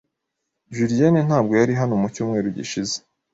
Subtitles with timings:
[0.75, 2.95] Jullienne ntabwo yari hano mu cyumweru gishize.